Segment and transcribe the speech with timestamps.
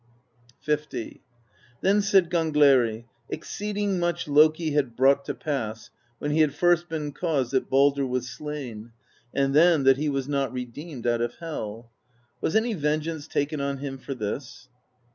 [0.67, 0.77] L.
[1.81, 7.11] Then said Gangleri: "Exceeding much Loki had brought to pass, when he had first been
[7.11, 8.93] cause that Baldr was slain,
[9.31, 11.91] and then that he was not redeemed out of Hel.
[12.41, 14.69] Was any vengeance taken on him for this?"